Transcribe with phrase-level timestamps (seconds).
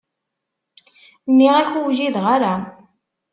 [1.29, 2.53] Nniɣ-ak ur wjideɣ ara.